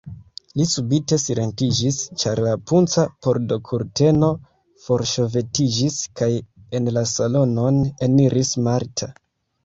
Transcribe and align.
Li 0.59 0.65
subite 0.69 1.17
silentiĝis, 1.23 1.97
ĉar 2.21 2.39
la 2.45 2.53
punca 2.71 3.03
pordokurteno 3.25 4.29
forŝovetiĝis 4.85 5.99
kaj 6.21 6.31
en 6.79 6.89
la 6.95 7.03
salonon 7.11 7.77
eniris 8.07 8.51
Marta. 8.69 9.11